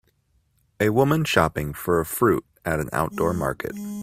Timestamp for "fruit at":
2.05-2.79